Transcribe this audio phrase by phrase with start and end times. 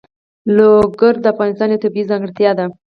[0.55, 2.65] لوگر د افغانستان یوه طبیعي ځانګړتیا ده.